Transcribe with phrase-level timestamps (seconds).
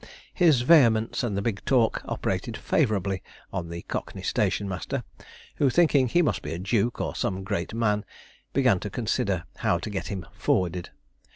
[0.33, 3.21] His vehemence and big talk operated favourably
[3.53, 5.03] on the Cockney station master,
[5.57, 8.03] who, thinking he must be a duke, or some great man,
[8.51, 10.89] began to consider how to get him forwarded.